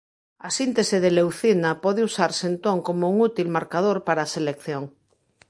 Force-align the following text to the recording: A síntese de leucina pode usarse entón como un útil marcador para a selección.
A 0.47 0.49
síntese 0.57 0.97
de 1.03 1.11
leucina 1.17 1.71
pode 1.83 2.01
usarse 2.09 2.45
entón 2.51 2.77
como 2.87 3.03
un 3.11 3.17
útil 3.29 3.47
marcador 3.57 3.97
para 4.07 4.21
a 4.23 4.31
selección. 4.35 4.83